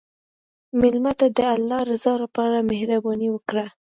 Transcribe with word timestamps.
مېلمه 0.79 1.11
ته 1.19 1.27
د 1.37 1.39
الله 1.55 1.79
رضا 1.91 2.13
لپاره 2.23 2.67
مهرباني 2.69 3.27
وکړه. 3.31 3.65